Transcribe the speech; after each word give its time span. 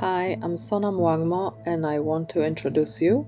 Hi, 0.00 0.38
I'm 0.42 0.54
Sonam 0.54 1.00
Wangmo, 1.00 1.56
and 1.66 1.84
I 1.84 1.98
want 1.98 2.28
to 2.28 2.44
introduce 2.44 3.02
you 3.02 3.26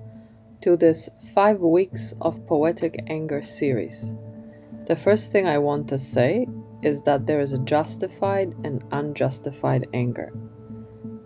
to 0.61 0.77
this 0.77 1.11
five 1.35 1.59
weeks 1.59 2.15
of 2.21 2.47
Poetic 2.47 3.03
Anger 3.09 3.43
series. 3.43 4.15
The 4.87 4.95
first 4.95 5.33
thing 5.33 5.49
I 5.49 5.59
want 5.59 5.89
to 5.89 5.99
say 5.99 6.47
is 6.83 7.03
that 7.03 7.27
there 7.27 7.41
is 7.41 7.53
a 7.53 7.59
justified 7.59 8.55
and 8.63 8.85
unjustified 8.93 9.89
anger. 9.95 10.33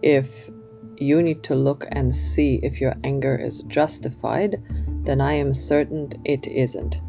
If 0.01 0.49
you 0.97 1.21
need 1.21 1.43
to 1.43 1.55
look 1.55 1.85
and 1.93 2.15
see 2.15 2.59
if 2.63 2.81
your 2.81 2.95
anger 3.05 3.37
is 3.37 3.65
justified, 3.65 4.63
then 5.05 5.21
I 5.21 5.35
am 5.35 5.53
certain 5.53 6.09
it 6.25 6.47
isn't. 6.47 7.03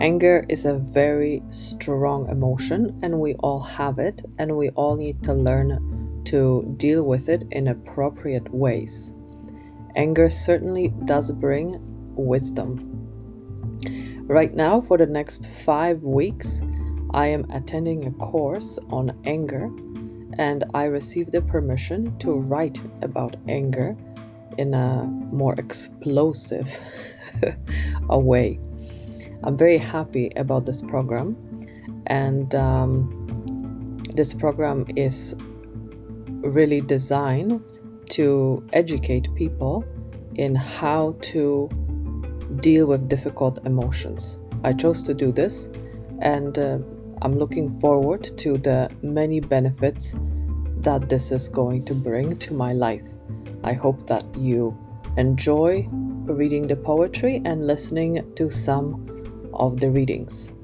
Anger 0.00 0.44
is 0.48 0.66
a 0.66 0.78
very 0.78 1.40
strong 1.50 2.28
emotion, 2.30 2.98
and 3.04 3.20
we 3.20 3.34
all 3.34 3.60
have 3.60 4.00
it, 4.00 4.22
and 4.40 4.56
we 4.56 4.70
all 4.70 4.96
need 4.96 5.22
to 5.22 5.32
learn 5.32 5.93
to 6.26 6.74
deal 6.76 7.04
with 7.04 7.28
it 7.28 7.44
in 7.50 7.68
appropriate 7.68 8.52
ways. 8.52 9.14
Anger 9.96 10.28
certainly 10.28 10.88
does 11.04 11.30
bring 11.30 11.78
wisdom. 12.16 12.90
Right 14.26 14.54
now, 14.54 14.80
for 14.80 14.96
the 14.96 15.06
next 15.06 15.50
five 15.50 16.02
weeks, 16.02 16.64
I 17.12 17.28
am 17.28 17.44
attending 17.50 18.06
a 18.06 18.10
course 18.12 18.78
on 18.90 19.12
anger, 19.24 19.70
and 20.38 20.64
I 20.74 20.84
received 20.84 21.32
the 21.32 21.42
permission 21.42 22.16
to 22.18 22.32
write 22.32 22.80
about 23.02 23.36
anger 23.48 23.96
in 24.58 24.74
a 24.74 25.04
more 25.04 25.54
explosive 25.58 26.76
a 28.08 28.18
way. 28.18 28.58
I'm 29.44 29.56
very 29.56 29.78
happy 29.78 30.30
about 30.36 30.64
this 30.66 30.82
program, 30.82 31.36
and 32.06 32.54
um, 32.54 34.00
this 34.16 34.32
program 34.32 34.86
is 34.96 35.36
really 36.44 36.80
designed 36.80 37.62
to 38.10 38.66
educate 38.72 39.34
people 39.34 39.84
in 40.36 40.54
how 40.54 41.16
to 41.20 41.68
deal 42.60 42.86
with 42.86 43.08
difficult 43.08 43.64
emotions. 43.66 44.40
I 44.62 44.72
chose 44.72 45.02
to 45.04 45.14
do 45.14 45.32
this, 45.32 45.70
and 46.20 46.58
uh, 46.58 46.78
I'm 47.22 47.38
looking 47.38 47.70
forward 47.70 48.22
to 48.38 48.58
the 48.58 48.90
many 49.02 49.40
benefits 49.40 50.16
that 50.78 51.08
this 51.08 51.32
is 51.32 51.48
going 51.48 51.84
to 51.86 51.94
bring 51.94 52.36
to 52.38 52.54
my 52.54 52.72
life. 52.72 53.06
I 53.62 53.72
hope 53.72 54.06
that 54.06 54.24
you 54.36 54.76
enjoy 55.16 55.88
reading 55.90 56.66
the 56.66 56.76
poetry 56.76 57.40
and 57.44 57.66
listening 57.66 58.32
to 58.34 58.50
some 58.50 59.50
of 59.54 59.80
the 59.80 59.90
readings. 59.90 60.54